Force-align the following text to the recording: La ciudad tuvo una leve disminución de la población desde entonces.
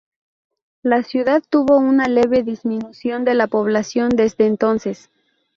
La 0.81 1.03
ciudad 1.03 1.43
tuvo 1.47 1.77
una 1.77 2.07
leve 2.07 2.41
disminución 2.41 3.23
de 3.23 3.35
la 3.35 3.45
población 3.45 4.09
desde 4.09 4.47
entonces. 4.47 5.11